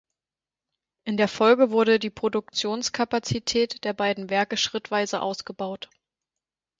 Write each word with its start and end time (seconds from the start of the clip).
In 1.03 1.15
der 1.15 1.27
Folge 1.27 1.69
wurde 1.69 1.99
die 1.99 2.09
Produktionskapazität 2.09 3.83
der 3.83 3.93
beiden 3.93 4.31
Werke 4.31 4.57
schrittweise 4.57 5.21
ausgebaut. 5.21 5.91